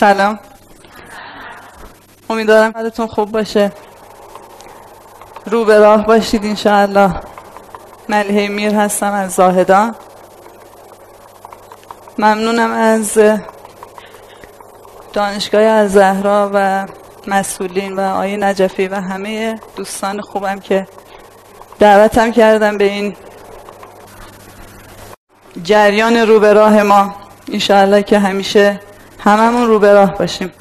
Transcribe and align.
سلام. 0.00 0.38
امیدوارم 2.30 2.72
حالتون 2.74 3.06
خوب 3.06 3.32
باشه. 3.32 3.72
رو 5.46 5.64
به 5.64 5.78
راه 5.78 6.06
باشید 6.06 6.44
انشاءالله. 6.44 7.20
ملیه 8.08 8.48
میر 8.48 8.74
هستم 8.74 9.12
از 9.12 9.32
زاهدان. 9.32 9.94
ممنونم 12.18 12.70
از 12.72 13.18
دانشگاه 15.12 15.62
از 15.62 15.92
زهرا 15.92 16.50
و 16.54 16.86
مسئولین 17.26 17.96
و 17.96 18.00
آیه 18.00 18.36
نجفی 18.36 18.88
و 18.88 18.94
همه 18.94 19.60
دوستان 19.76 20.20
خوبم 20.20 20.60
که 20.60 20.86
دعوتم 21.78 22.32
کردم 22.32 22.78
به 22.78 22.84
این 22.84 23.16
جریان 25.62 26.16
رو 26.16 26.40
به 26.40 26.52
راه 26.52 26.82
ما. 26.82 27.14
انشاءالله 27.52 28.02
که 28.02 28.18
همیشه 28.18 28.80
هممون 29.24 29.66
رو 29.66 29.78
به 29.78 29.92
راه 29.92 30.18
باشیم. 30.18 30.52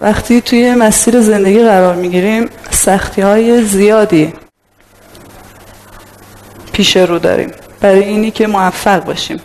وقتی 0.00 0.40
توی 0.40 0.74
مسیر 0.74 1.20
زندگی 1.20 1.64
قرار 1.64 1.94
می‌گیریم 1.94 2.48
سختی 2.70 3.22
های 3.22 3.64
زیادی 3.64 4.34
پیش 6.72 6.96
رو 6.96 7.18
داریم. 7.18 7.52
برای 7.80 8.04
اینی 8.04 8.30
که 8.30 8.46
موفق 8.46 9.04
باشیم. 9.04 9.40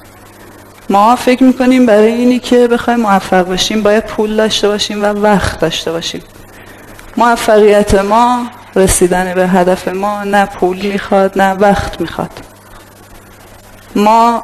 ما 0.89 1.15
فکر 1.15 1.43
می‌کنیم 1.43 1.85
برای 1.85 2.11
اینی 2.11 2.39
که 2.39 2.67
بخوایم 2.67 2.99
موفق 2.99 3.47
باشیم 3.47 3.83
باید 3.83 4.05
پول 4.05 4.35
داشته 4.35 4.67
باشیم 4.67 5.03
و 5.03 5.05
وقت 5.05 5.59
داشته 5.59 5.91
باشیم. 5.91 6.21
موفقیت 7.17 7.95
ما 7.95 8.47
رسیدن 8.75 9.33
به 9.33 9.47
هدف 9.47 9.87
ما 9.87 10.23
نه 10.23 10.45
پول 10.45 10.81
می‌خواد 10.81 11.41
نه 11.41 11.53
وقت 11.53 12.01
می‌خواد. 12.01 12.31
ما 13.95 14.43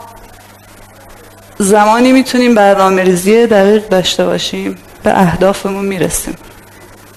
زمانی 1.59 2.11
می‌تونیم 2.11 2.55
برنامه 2.55 3.03
ریزی 3.03 3.47
دقیق 3.47 3.87
داشته 3.87 4.25
باشیم. 4.25 4.77
به 5.03 5.19
اهدافمون 5.21 5.85
می‌رسیم. 5.85 6.35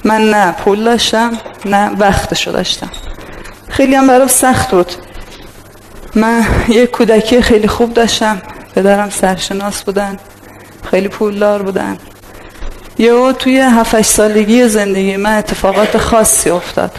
من 0.05 0.31
نه 0.31 0.53
پول 0.53 0.85
داشتم 0.85 1.39
نه 1.65 1.91
وقتشو 1.99 2.53
داشتم. 2.53 2.91
خیلی 3.69 3.95
هم 3.95 4.07
برام 4.07 4.29
سخت 4.29 4.71
بود. 4.71 4.93
من 6.15 6.45
یه 6.69 6.87
کودکی 6.87 7.43
خیلی 7.43 7.69
خوب 7.69 7.95
داشتم. 7.95 8.43
پدرم 8.75 9.11
سرشناس 9.11 9.83
بودن 9.83 10.17
خیلی 10.91 11.09
پولدار 11.09 11.63
بودن. 11.63 11.99
یه 12.99 13.33
توی 13.33 13.59
هفت 13.59 14.03
سالگی 14.03 14.69
زندگی 14.69 15.17
من 15.17 15.39
اتفاقات 15.39 15.99
خاصی 15.99 16.51
افتاد. 16.51 16.93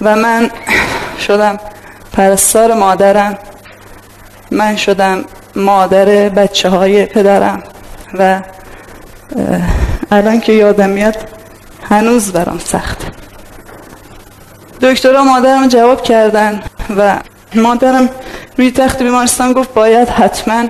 و 0.00 0.16
من 0.16 0.50
شدم 1.26 1.60
پرستار 2.12 2.74
مادرم. 2.74 3.38
من 4.50 4.76
شدم 4.76 5.24
مادر 5.58 6.28
بچه 6.28 6.68
های 6.68 7.06
پدرم 7.06 7.62
و 8.18 8.42
الان 10.10 10.40
که 10.40 10.52
یادم 10.52 10.90
میاد 10.90 11.16
هنوز 11.82 12.32
برام 12.32 12.58
سخت 12.58 12.98
دکترها 14.80 15.24
مادرم 15.24 15.68
جواب 15.68 16.02
کردن 16.02 16.62
و 16.96 17.18
مادرم 17.54 18.08
روی 18.58 18.70
تخت 18.70 19.02
بیمارستان 19.02 19.52
گفت 19.52 19.74
باید 19.74 20.08
حتما 20.08 20.64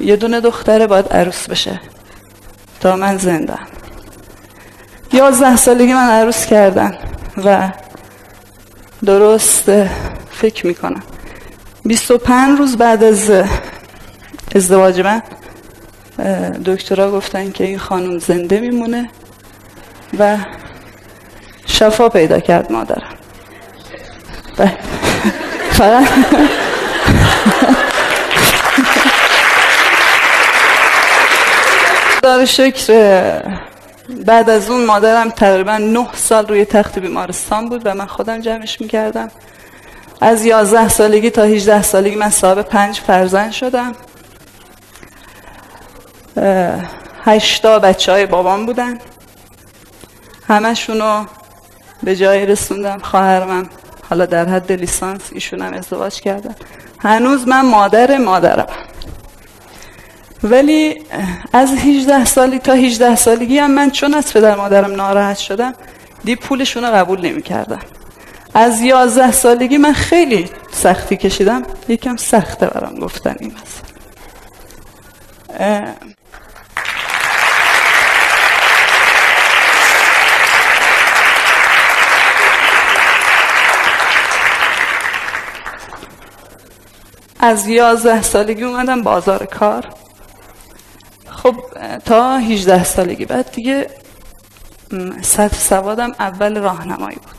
یه 0.00 0.16
دونه 0.16 0.40
دختره 0.40 0.86
باید 0.86 1.08
عروس 1.12 1.48
بشه 1.48 1.80
تا 2.80 2.96
من 2.96 3.18
زنده 3.18 3.58
یازده 5.12 5.56
سالگی 5.56 5.92
من 5.92 6.10
عروس 6.10 6.46
کردن 6.46 6.98
و 7.44 7.68
درست 9.04 9.72
فکر 10.30 10.66
می‌کنم. 10.66 11.02
25 11.84 12.58
روز 12.58 12.76
بعد 12.76 13.04
از 13.04 13.32
ازدواج 14.54 15.00
من 15.00 15.22
دکترها 16.64 17.10
گفتن 17.10 17.50
که 17.50 17.64
این 17.64 17.78
خانم 17.78 18.18
زنده 18.18 18.60
میمونه 18.60 19.10
و 20.18 20.36
شفا 21.66 22.08
پیدا 22.08 22.40
کرد 22.40 22.72
مادرم 22.72 23.14
بله. 24.56 24.78
فقط 25.70 26.08
دار 32.22 32.44
شکر 32.44 33.42
بعد 34.26 34.50
از 34.50 34.70
اون 34.70 34.84
مادرم 34.84 35.30
تقریبا 35.30 35.76
نه 35.76 36.06
سال 36.14 36.46
روی 36.46 36.64
تخت 36.64 36.98
بیمارستان 36.98 37.68
بود 37.68 37.82
و 37.84 37.94
من 37.94 38.06
خودم 38.06 38.40
جمعش 38.40 38.80
می‌کردم 38.80 39.30
از 40.20 40.44
یازده 40.44 40.88
سالگی 40.88 41.30
تا 41.30 41.42
18 41.42 41.82
سالگی 41.82 42.16
من 42.16 42.30
صاحب 42.30 42.62
پنج 42.62 43.00
فرزند 43.00 43.52
شدم. 43.52 43.92
هشتا 47.24 47.78
بچه 47.78 48.12
های 48.12 48.26
بابام 48.26 48.66
بودن. 48.66 48.98
همشونو 50.48 51.24
به 52.02 52.16
جایی 52.16 52.46
رسوندم 52.46 52.98
خواهرم 52.98 53.70
حالا 54.10 54.26
در 54.26 54.48
حد 54.48 54.72
لیسانس 54.72 55.20
ایشون 55.32 55.62
هم 55.62 55.72
ازدواج 55.74 56.20
کردن. 56.20 56.54
هنوز 56.98 57.48
من 57.48 57.60
مادر 57.60 58.18
مادرم. 58.18 58.66
ولی 60.42 61.02
از 61.52 61.72
18 61.72 62.24
سالی 62.24 62.58
تا 62.58 62.72
18 62.72 63.16
سالگی 63.16 63.58
هم 63.58 63.70
من 63.70 63.90
چون 63.90 64.14
از 64.14 64.32
پدر 64.32 64.54
مادرم 64.54 64.92
ناراحت 64.92 65.38
شدم 65.38 65.74
دی 66.24 66.36
پولشون 66.36 66.84
رو 66.84 66.94
قبول 66.94 67.20
نمی 67.20 67.42
کردم 67.42 67.80
از 68.58 68.80
11 68.80 69.32
سالگی 69.32 69.78
من 69.78 69.92
خیلی 69.92 70.50
سختی 70.70 71.16
کشیدم. 71.16 71.62
یکم 71.88 72.16
سخته 72.16 72.66
برام 72.66 72.94
گفتن 72.94 73.36
این 73.40 73.52
مثلا 73.52 73.88
از 87.40 87.66
یازده 87.66 88.22
سالگی 88.22 88.64
اومدم 88.64 89.02
بازار 89.02 89.46
کار. 89.46 89.84
خب 91.30 91.56
تا 92.04 92.38
18 92.38 92.84
سالگی 92.84 93.24
بعد 93.24 93.52
دیگه 93.52 93.90
سطح 95.22 95.56
سوادم 95.56 96.10
اول 96.18 96.58
راهنمایی 96.58 97.16
بود. 97.16 97.37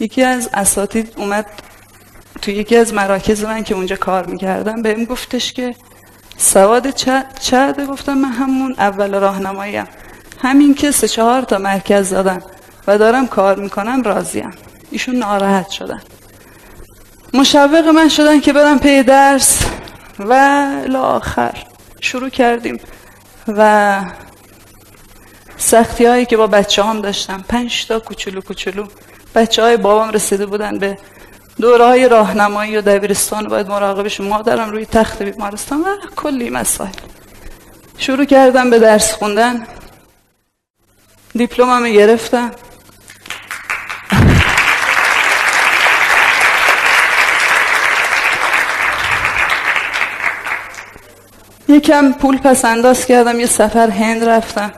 یکی 0.00 0.22
از 0.22 0.50
اساتید 0.54 1.12
اومد 1.16 1.46
تو 2.42 2.50
یکی 2.50 2.76
از 2.76 2.94
مراکز 2.94 3.44
من 3.44 3.64
که 3.64 3.74
اونجا 3.74 3.96
کار 3.96 4.26
می‌کردم 4.26 4.82
بهم 4.82 5.04
گفتش 5.04 5.52
که 5.52 5.74
سواد 6.36 6.90
چه 6.90 7.72
گفتم 7.88 8.14
من 8.14 8.32
همون 8.32 8.74
اول 8.78 9.14
راهنماییم 9.14 9.86
همین 10.42 10.74
که 10.74 10.90
سه 10.90 11.08
چهار 11.08 11.42
تا 11.42 11.58
مرکز 11.58 12.10
دادم 12.10 12.42
و 12.86 12.98
دارم 12.98 13.26
کار 13.26 13.56
می‌کنم 13.56 14.02
راضیم 14.02 14.50
ایشون 14.90 15.16
ناراحت 15.16 15.70
شدن. 15.70 16.02
مشوق 17.34 17.88
من 17.88 18.08
شدن 18.08 18.40
که 18.40 18.52
برم 18.52 18.78
پی 18.78 19.02
درس 19.02 19.62
و 20.18 20.32
آخر 20.96 21.54
شروع 22.00 22.28
کردیم. 22.28 22.80
و 23.48 24.00
سختی 25.56 26.04
هایی 26.04 26.26
که 26.26 26.36
با 26.36 26.46
بچه 26.46 26.84
هم 26.84 27.00
داشتم 27.00 27.44
پنج 27.48 27.86
تا 27.86 27.98
کوچولو 27.98 28.40
کوچولو. 28.40 28.86
بچه 29.34 29.62
های 29.62 29.76
بابام 29.76 30.10
رسیده 30.10 30.46
بودن 30.46 30.78
به 30.78 30.98
دوره 31.60 31.84
های 31.84 32.08
راهنمایی 32.08 32.76
و 32.76 32.80
دبیرستان 32.80 33.48
باید 33.48 33.68
مراقبش 33.68 34.20
مادرم 34.20 34.70
روی 34.70 34.86
تخت 34.86 35.22
بیمارستان 35.22 35.80
و 35.80 35.84
کلی 36.16 36.50
مسائل. 36.50 36.90
شروع 37.98 38.24
کردم 38.24 38.70
به 38.70 38.78
درس 38.78 39.12
خوندن. 39.12 39.66
دیپلمم 41.34 41.92
گرفتم. 41.92 42.50
یکم 51.68 52.12
پول 52.12 52.38
پس 52.38 52.64
انداز 52.64 53.06
کردم 53.06 53.40
یه 53.40 53.46
سفر 53.46 53.90
هند 53.90 54.24
رفتم. 54.24 54.72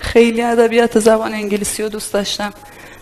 خیلی 0.00 0.42
ادبیات 0.42 0.98
زبان 0.98 1.34
انگلیسی 1.34 1.82
رو 1.82 1.88
دوست 1.88 2.12
داشتم. 2.12 2.52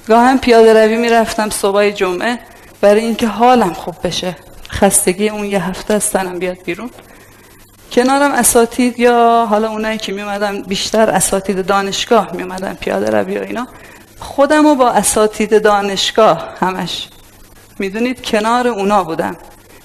گاهم 0.09 0.39
پیاده 0.39 0.85
روی 0.85 0.97
می‌رفتم 0.97 1.51
صبح 1.51 1.91
جمعه. 1.91 2.39
برای 2.81 3.01
اینکه 3.01 3.27
حالم 3.27 3.73
خوب 3.73 3.95
بشه. 4.05 4.37
خستگی 4.71 5.29
اون 5.29 5.45
یه 5.45 5.69
هفته 5.69 5.95
از 5.95 6.11
تنم 6.11 6.39
بیاد 6.39 6.59
بیرون. 6.65 6.91
کنارم 7.93 8.33
اساتید 8.33 9.01
یا 9.01 9.47
حالا 9.51 9.71
اونایی 9.71 9.99
که 9.99 10.13
میومدن 10.13 10.63
بیشتر 10.63 11.11
اساتید 11.11 11.67
دانشگاه 11.67 12.33
میومدن 12.33 12.75
پیاده 12.75 13.11
روی 13.11 13.39
و 13.39 13.43
اینا. 13.43 13.67
خودم 14.19 14.75
با 14.75 14.91
اساتید 14.91 15.63
دانشگاه 15.63 16.55
همش. 16.61 17.09
می‌دونید 17.79 18.25
کنار 18.25 18.69
اونا 18.69 19.05
بودم 19.05 19.37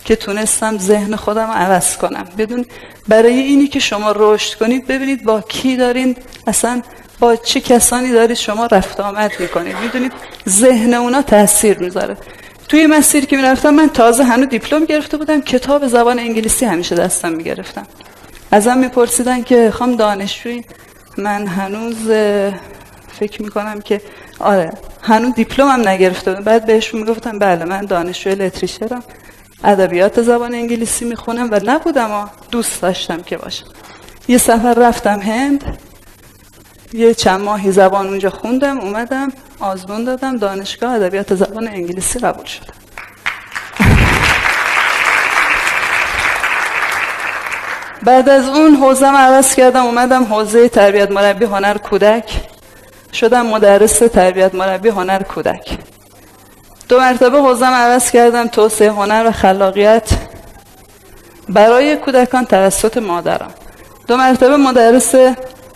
که 0.06 0.16
تونستم 0.16 0.78
ذهن 0.78 1.16
خودم 1.16 1.48
رو 1.48 1.54
عوض 1.54 1.98
کنم. 1.98 2.28
بدون 2.38 2.66
برای 3.08 3.34
اینی 3.34 3.68
که 3.68 3.80
شما 3.80 4.14
رشد 4.16 4.58
کنید 4.58 4.88
ببینید 4.88 5.24
با 5.24 5.42
کی 5.42 5.78
دارین 5.78 6.16
اصلا 6.48 6.82
با 7.22 7.36
چه 7.36 7.62
کسانی 7.62 8.12
دارید 8.12 8.38
شما 8.38 8.66
رفت 8.66 9.00
آمد 9.00 9.32
می‌کنید؟ 9.40 9.76
می‌دونید 9.78 10.12
ذهن 10.50 10.94
اونا 10.94 11.22
تاثیر 11.22 11.80
می‌ذاره. 11.80 12.18
توی 12.68 12.88
مسیر 12.88 13.26
که 13.26 13.38
می‌رفتم 13.38 13.70
من 13.70 13.90
تازه 13.90 14.24
هنو 14.24 14.46
دیپلم 14.46 14.86
گرفته 14.86 15.18
بودم 15.18 15.42
کتاب 15.42 15.88
زبان 15.88 16.20
انگلیسی 16.20 16.66
همیشه 16.66 16.96
دستم 16.96 17.32
می‌گرفتم. 17.32 17.88
ازم 18.52 18.78
میپرسیدن 18.78 19.44
که 19.44 19.72
خام 19.72 19.96
دانشجوی 19.96 20.64
من 21.18 21.48
هنوز 21.48 21.96
فکر 23.20 23.42
می‌کنم 23.42 23.82
که 23.82 24.02
آره 24.40 24.72
هنوز 25.02 25.34
دیپلمم 25.34 25.88
نگرفته 25.88 26.34
بعد 26.34 26.66
بهشون 26.66 27.00
می‌گفتم 27.00 27.40
بله 27.40 27.66
من 27.66 27.86
دانشجوی 27.86 28.36
لتریشرم. 28.36 29.04
ادبیات 29.64 30.22
زبان 30.22 30.54
انگلیسی 30.54 31.06
می‌خونم 31.06 31.50
و 31.52 31.60
نبودم 31.66 32.12
و 32.12 32.26
دوست 32.52 32.82
داشتم 32.82 33.22
که 33.22 33.38
باشم. 33.38 33.66
یه 34.28 34.38
سفر 34.38 34.74
رفتم 34.74 35.20
هند. 35.20 35.71
یه 36.94 37.14
چند 37.14 37.42
ماهی 37.42 37.72
زبان 37.72 38.08
اونجا 38.08 38.30
خوندم 38.30 38.80
اومدم 38.80 39.32
آزمون 39.60 40.04
دادم 40.04 40.38
دانشگاه 40.38 40.94
ادبیات 40.94 41.36
زبان 41.36 41.68
انگلیسی 41.68 42.20
قبول 42.20 42.46
شدم 42.46 42.74
بعد 48.04 48.30
از 48.30 48.50
اون 48.50 48.76
حوزم 48.76 49.16
عوض 49.16 49.56
کردم 49.56 49.86
اومدم 49.86 50.24
حوزه 50.24 50.70
تربیت 50.70 51.12
مربی 51.12 51.46
هنر 51.46 51.78
کودک. 51.78 52.32
شدم 53.14 53.46
مدرس 53.46 54.00
تربیت 54.00 54.56
مربی 54.56 54.90
هنر 54.90 55.24
کودک. 55.24 55.78
دو 56.90 57.00
مرتبه 57.00 57.38
حوزم 57.38 57.72
عوض 57.74 58.12
کردم 58.12 58.48
توسعه 58.48 58.92
هنر 58.92 59.24
و 59.28 59.32
خلاقیت. 59.32 60.10
برای 61.50 61.96
کودکان 61.96 62.46
توسط 62.46 62.98
مادرم 62.98 63.52
دو 64.08 64.18
مرتبه 64.18 64.58
مدرس 64.58 65.16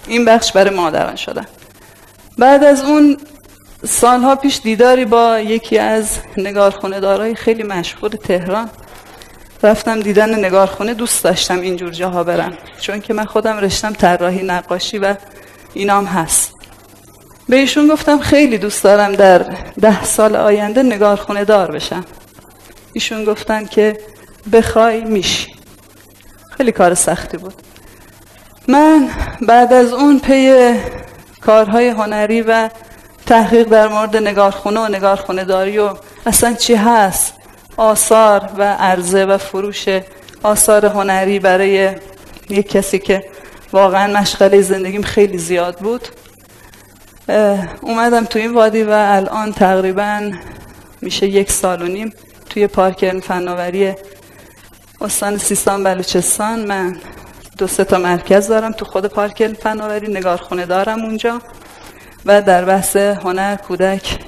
این 0.08 0.26
بخش 0.26 0.52
برای 0.52 0.76
مادران 0.76 1.16
شدم 1.16 1.46
بعد 2.38 2.64
از 2.64 2.84
اون 2.84 3.18
سالها 3.84 4.36
پیش 4.36 4.60
دیداری 4.64 5.06
با 5.06 5.40
یکی 5.40 5.78
از 5.78 6.10
نگارخونه 6.38 7.00
دارای 7.00 7.36
خیلی 7.36 7.64
مشهور 7.64 8.12
تهران. 8.12 8.70
رفتم 9.64 10.00
دیدن 10.00 10.46
نگارخونه 10.46 10.94
دوست 10.94 11.24
داشتم 11.24 11.60
اینجور 11.60 11.90
جاها 11.90 12.24
برم. 12.24 12.58
چون 12.82 13.02
که 13.02 13.14
من 13.14 13.26
خودم 13.26 13.58
رشتم 13.58 13.94
طراحی 13.94 14.44
نقاشی 14.44 14.98
و 14.98 15.16
اینام 15.74 16.06
هست. 16.06 16.54
به 17.50 17.56
ایشون 17.56 17.88
گفتم 17.88 18.20
خیلی 18.20 18.58
دوست 18.58 18.84
دارم 18.84 19.12
در 19.12 19.38
ده 19.82 20.04
سال 20.04 20.36
آینده 20.36 20.84
نگارخونه 20.84 21.46
دار 21.46 21.72
بشم. 21.72 22.06
ایشون 22.94 23.26
گفتن 23.26 23.66
که 23.66 24.00
بخوای 24.54 25.04
میشی. 25.04 25.56
خیلی 26.58 26.72
کار 26.72 26.94
سختی 26.94 27.38
بود. 27.38 27.65
من 28.68 29.10
بعد 29.42 29.74
از 29.74 29.94
اون 29.94 30.20
پی 30.20 30.74
کارهای 31.42 31.88
هنری 31.90 32.42
و 32.42 32.70
تحقیق 33.26 33.68
در 33.68 33.88
مورد 33.88 34.18
نگارخونه 34.18 34.80
و 34.80 34.88
نگارخونه 34.88 35.44
داری 35.44 35.78
و 35.78 35.94
اصلا 36.26 36.54
چی 36.54 36.76
هست 36.76 37.34
آثار 37.78 38.50
و 38.58 38.74
عرضه 38.74 39.26
و 39.26 39.38
فروش 39.38 39.86
آثار 40.44 40.86
هنری 40.86 41.40
برای 41.40 41.96
یک 42.50 42.70
کسی 42.70 43.00
که 43.00 43.24
واقعا 43.74 44.20
مشغله 44.20 44.62
زندگیم 44.62 45.02
خیلی 45.02 45.38
زیاد 45.38 45.78
بود 45.78 46.08
اومدم 47.82 48.26
تو 48.26 48.40
این 48.40 48.54
وادی 48.54 48.84
و 48.84 48.92
الان 48.92 49.52
تقریبا 49.52 50.32
میشه 51.02 51.28
یک 51.28 51.52
سال 51.52 51.82
و 51.82 51.86
نیم 51.86 52.14
توی 52.50 52.68
پارک 52.68 53.20
فناوری 53.20 53.94
استان 55.02 55.38
سیستان 55.38 55.84
بلوچستان. 55.84 56.66
من 56.66 56.98
دو 57.58 57.68
سه 57.68 57.84
تا 57.84 57.98
مرکز 57.98 58.48
دارم. 58.48 58.72
تو 58.72 58.86
خود 58.86 59.06
پارک 59.06 59.48
فناوری 59.48 60.14
نگارخونه 60.14 60.66
دارم 60.66 61.02
اونجا. 61.02 61.42
و 62.26 62.42
در 62.42 62.66
بحث 62.66 62.96
هنر 62.96 63.56
کودک 63.56 64.20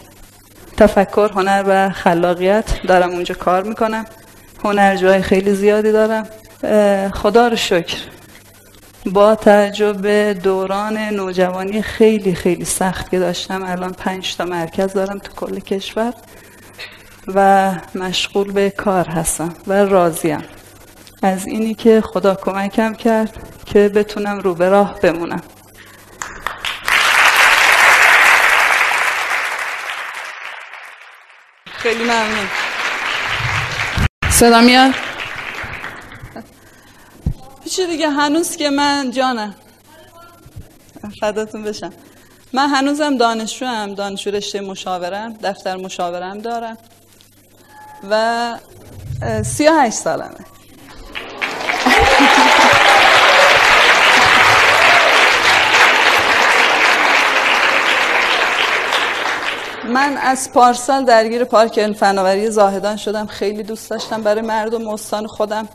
تفکر 0.77 1.29
هنر 1.35 1.63
و 1.67 1.89
خلاقیت 1.89 2.81
دارم 2.87 3.09
اونجا 3.09 3.35
کار 3.35 3.63
می‌کنم. 3.63 4.05
هنر 4.63 4.95
جای 4.95 5.21
خیلی 5.21 5.53
زیادی 5.53 5.91
دارم. 5.91 6.27
خدا 7.13 7.47
رو 7.47 7.55
شکر. 7.55 7.97
با 9.05 9.35
تجربه 9.35 10.33
دوران 10.33 10.97
نوجوانی 10.97 11.81
خیلی 11.81 12.35
خیلی 12.35 12.65
سخت 12.65 13.09
که 13.09 13.19
داشتم 13.19 13.63
الان 13.63 13.93
پنج 13.93 14.35
تا 14.35 14.45
مرکز 14.45 14.93
دارم 14.93 15.19
تو 15.19 15.33
کل 15.33 15.59
کشور 15.59 16.13
و 17.35 17.71
مشغول 17.95 18.51
به 18.51 18.69
کار 18.69 19.07
هستم 19.07 19.53
و 19.67 19.73
راضیم. 19.73 20.43
از 21.21 21.47
اینی 21.47 21.73
که 21.73 22.01
خدا 22.01 22.35
کمکم 22.35 22.93
کرد 22.93 23.37
که 23.65 23.89
بتونم 23.89 24.39
رو 24.39 24.55
به 24.55 24.69
راه 24.69 24.99
بمونم. 24.99 25.41
خیلی 31.65 32.03
ممنون. 32.03 32.47
صدا 34.29 34.61
میاد؟ 34.61 34.93
چی 37.69 37.87
دیگه 37.87 38.09
هنوز 38.09 38.55
که 38.55 38.69
من 38.69 39.11
جانم. 39.11 39.55
فداتون 41.21 41.63
بشم. 41.63 41.93
من 42.53 42.69
هنوزم 42.69 43.17
دانشجو 43.17 43.65
هم 43.65 43.95
دانشجو 43.95 44.31
رشته 44.31 44.61
مشاورم 44.61 45.33
دفتر 45.43 45.75
مشاورم 45.75 46.39
دارم 46.39 46.77
و 48.09 48.53
سی 49.43 49.67
و 49.67 49.71
هشت 49.71 49.97
سالمه. 49.97 50.56
من 59.97 60.17
از 60.17 60.51
پارسال 60.51 61.05
درگیر 61.05 61.43
پارک 61.43 61.91
فناوری 61.91 62.49
زاهدان 62.49 62.97
شدم. 62.97 63.25
خیلی 63.25 63.63
دوست 63.63 63.89
داشتم 63.89 64.21
برای 64.21 64.41
مردم 64.41 64.87
استان 64.87 65.27
خودم. 65.27 65.67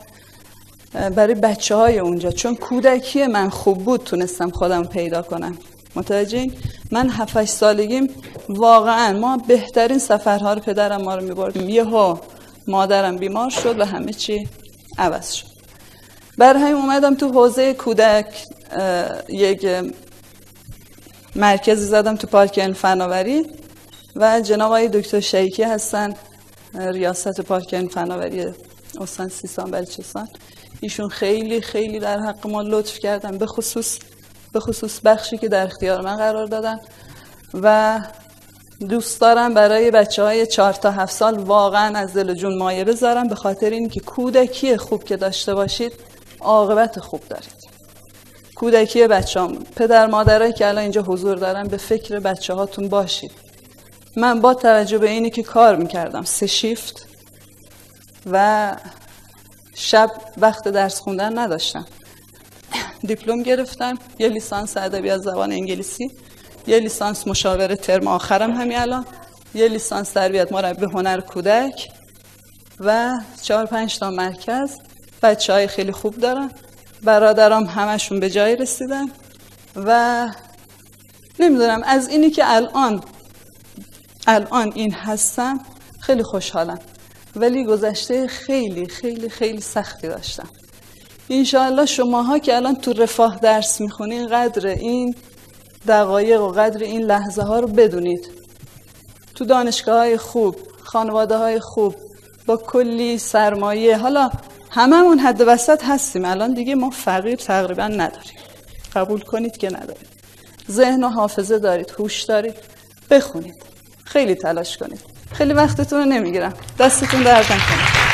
برای 0.92 1.34
بچه 1.34 1.74
های 1.74 1.98
اونجا. 1.98 2.30
چون 2.30 2.54
کودکی 2.54 3.26
من 3.26 3.48
خوب 3.48 3.84
بود 3.84 4.04
تونستم 4.04 4.50
خودم 4.50 4.84
پیدا 4.84 5.22
کنم. 5.22 5.58
متوجه 5.96 6.50
من 6.90 7.10
7 7.10 7.44
سالگیم. 7.44 8.08
واقعا 8.48 9.18
ما 9.18 9.36
بهترین 9.36 9.98
سفرها 9.98 10.52
رو 10.52 10.60
پدرم 10.60 11.02
ما 11.02 11.14
رو 11.14 11.24
میبردیم. 11.24 11.68
یهو 11.68 12.16
مادرم 12.66 13.16
بیمار 13.16 13.50
شد 13.50 13.80
و 13.80 13.84
همه 13.84 14.12
چی 14.12 14.48
عوض 14.98 15.32
شد. 15.32 15.46
برای 16.38 16.62
همین 16.62 16.74
اومدم 16.74 17.14
تو 17.14 17.28
حوزه 17.32 17.74
کودک 17.74 18.46
یک 19.28 19.66
مرکزی 21.36 21.84
زدم 21.84 22.16
تو 22.16 22.26
پارک 22.26 22.72
فناوری 22.72 23.46
و 24.16 24.40
جناب 24.40 24.66
آقای 24.66 24.88
دکتر 24.88 25.20
شیکی 25.20 25.62
هستن 25.62 26.14
ریاست 26.74 27.40
پارک 27.40 27.88
فناوری 27.88 28.46
استان 29.00 29.28
سیستان 29.28 29.70
بلوچستان. 29.70 30.28
ایشون 30.80 31.08
خیلی 31.08 31.60
خیلی 31.60 31.98
در 31.98 32.18
حق 32.18 32.46
ما 32.46 32.62
لطف 32.62 32.98
کردن 32.98 33.38
به 33.38 33.46
خصوص 33.46 33.98
به 34.52 34.60
خصوص 34.60 35.00
بخشی 35.00 35.38
که 35.38 35.48
در 35.48 35.66
اختیار 35.66 36.00
من 36.00 36.16
قرار 36.16 36.46
دادن. 36.46 36.78
و 37.54 38.00
دوست 38.88 39.20
دارم 39.20 39.54
برای 39.54 39.90
بچه 39.90 40.22
های 40.22 40.46
چهار 40.46 40.72
تا 40.72 40.90
هفت 40.90 41.12
سال 41.12 41.38
واقعا 41.38 41.98
از 41.98 42.12
دل 42.12 42.34
جون 42.34 42.58
مایه 42.58 42.84
بذارم 42.84 43.28
به 43.28 43.34
خاطر 43.34 43.70
اینکه 43.70 44.00
کودکی 44.00 44.76
خوب 44.76 45.04
که 45.04 45.16
داشته 45.16 45.54
باشید 45.54 45.92
عاقبت 46.40 47.00
خوب 47.00 47.20
دارید. 47.28 47.62
کودکی 48.56 49.06
بچه 49.06 49.40
هم. 49.40 49.58
پدر 49.76 50.06
مادرایی 50.06 50.52
که 50.52 50.68
الان 50.68 50.82
اینجا 50.82 51.02
حضور 51.02 51.36
دارن 51.36 51.68
به 51.68 51.76
فکر 51.76 52.20
بچه 52.20 52.54
هاتون 52.54 52.88
باشید. 52.88 53.51
من 54.16 54.40
با 54.40 54.54
توجه 54.54 54.98
به 54.98 55.10
اینی 55.10 55.30
که 55.30 55.42
کار 55.42 55.76
می‌کردم 55.76 56.24
سه 56.24 56.46
شیفت 56.46 57.08
و 58.26 58.76
شب 59.74 60.10
وقت 60.38 60.68
درس 60.68 61.00
خوندن 61.00 61.38
نداشتم. 61.38 61.86
دیپلم 63.06 63.42
گرفتم 63.42 63.98
یه 64.18 64.28
لیسانس 64.28 64.76
ادبیات 64.76 65.20
زبان 65.20 65.52
انگلیسی 65.52 66.10
یه 66.66 66.78
لیسانس 66.78 67.26
مشاوره 67.26 67.76
ترم 67.76 68.08
آخرم 68.08 68.50
همین 68.50 68.78
الان 68.78 69.06
یه 69.54 69.68
لیسانس 69.68 70.10
تربیت 70.10 70.52
مربی 70.52 70.84
هنر 70.86 71.20
کودک 71.20 71.88
و 72.80 73.18
چهار 73.42 73.66
پنج 73.66 73.98
تا 73.98 74.10
مرکز. 74.10 74.78
بچه 75.22 75.52
های 75.52 75.66
خیلی 75.66 75.92
خوب 75.92 76.16
دارم 76.16 76.50
برادرام 77.02 77.64
همشون 77.64 78.20
به 78.20 78.30
جای 78.30 78.56
رسیدن 78.56 79.06
و 79.76 80.28
نمی‌دونم 81.38 81.82
از 81.84 82.08
اینی 82.08 82.30
که 82.30 82.42
الان 82.46 83.04
الان 84.26 84.72
این 84.74 84.92
هستم. 84.92 85.60
خیلی 86.00 86.22
خوشحالم. 86.22 86.78
ولی 87.36 87.64
گذشته 87.64 88.26
خیلی 88.26 88.86
خیلی 88.86 89.28
خیلی 89.28 89.60
سختی 89.60 90.08
داشتم. 90.08 90.48
انشاءالله 91.30 91.86
شماها 91.86 92.38
که 92.38 92.56
الان 92.56 92.76
تو 92.76 92.92
رفاه 92.92 93.38
درس 93.42 93.80
می‌خونین 93.80 94.28
قدر 94.28 94.66
این 94.66 95.14
دقایق 95.88 96.40
و 96.42 96.48
قدر 96.48 96.82
این 96.82 97.02
لحظه 97.02 97.42
ها 97.42 97.60
رو 97.60 97.68
بدونید. 97.68 98.30
تو 99.34 99.44
دانشگاه 99.44 99.98
های 99.98 100.16
خوب 100.16 100.56
خانواده 100.82 101.36
های 101.36 101.60
خوب 101.60 101.94
با 102.46 102.56
کلی 102.56 103.18
سرمایه. 103.18 103.96
حالا 103.96 104.30
هممون 104.70 105.18
حد 105.18 105.42
وسط 105.46 105.84
هستیم. 105.84 106.24
الان 106.24 106.54
دیگه 106.54 106.74
ما 106.74 106.90
فقیر 106.90 107.36
تقریبا 107.36 107.86
نداریم. 107.86 108.38
قبول 108.94 109.20
کنید 109.20 109.56
که 109.56 109.68
نداریم. 109.68 110.08
ذهن 110.70 111.04
و 111.04 111.08
حافظه 111.08 111.58
دارید 111.58 111.90
هوش 111.98 112.22
دارید. 112.22 112.54
بخونید. 113.10 113.71
خیلی 114.12 114.34
تلاش 114.34 114.76
کنید. 114.76 115.00
خیلی 115.32 115.52
وقتتون 115.52 115.98
رو 115.98 116.04
نمی‌گیرم. 116.04 116.52
دستتون 116.78 117.22
درد 117.22 117.44
نکنه. 117.44 118.11